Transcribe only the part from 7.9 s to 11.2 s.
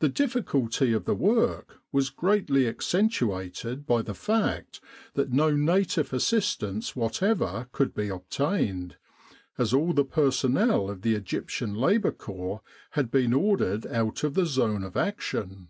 be obtained, as all the personnel of the